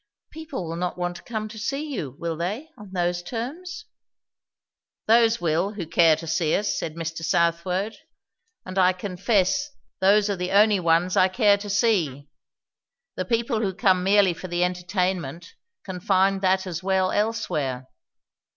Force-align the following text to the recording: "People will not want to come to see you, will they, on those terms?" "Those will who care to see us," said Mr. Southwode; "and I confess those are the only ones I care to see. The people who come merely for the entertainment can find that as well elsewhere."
"People 0.31 0.67
will 0.67 0.77
not 0.77 0.97
want 0.97 1.17
to 1.17 1.21
come 1.21 1.47
to 1.47 1.59
see 1.59 1.83
you, 1.93 2.15
will 2.17 2.35
they, 2.35 2.69
on 2.75 2.89
those 2.91 3.21
terms?" 3.21 3.85
"Those 5.05 5.39
will 5.39 5.73
who 5.73 5.85
care 5.85 6.15
to 6.15 6.25
see 6.25 6.55
us," 6.55 6.75
said 6.75 6.95
Mr. 6.95 7.17
Southwode; 7.23 7.97
"and 8.65 8.79
I 8.79 8.93
confess 8.93 9.69
those 9.99 10.27
are 10.27 10.35
the 10.35 10.53
only 10.53 10.79
ones 10.79 11.15
I 11.15 11.27
care 11.27 11.57
to 11.59 11.69
see. 11.69 12.27
The 13.15 13.25
people 13.25 13.61
who 13.61 13.75
come 13.75 14.03
merely 14.03 14.33
for 14.33 14.47
the 14.47 14.63
entertainment 14.63 15.53
can 15.83 15.99
find 15.99 16.41
that 16.41 16.65
as 16.65 16.81
well 16.81 17.11
elsewhere." 17.11 17.87